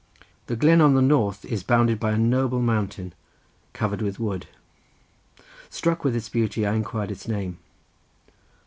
[0.47, 3.13] The glen on the north is bounded by a noble mountain,
[3.71, 4.47] covered with wood.
[5.69, 7.59] Struck with its beauty I inquired its name.